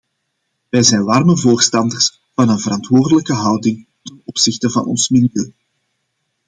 [0.69, 5.53] Wij zijn warme voorstanders van een verantwoordelijke houding ten opzichte van ons milieu.